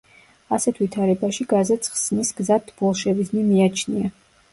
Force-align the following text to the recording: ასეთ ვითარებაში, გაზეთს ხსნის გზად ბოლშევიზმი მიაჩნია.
ასეთ 0.55 0.77
ვითარებაში, 0.83 1.45
გაზეთს 1.51 1.91
ხსნის 1.97 2.31
გზად 2.39 2.73
ბოლშევიზმი 2.79 3.45
მიაჩნია. 3.51 4.11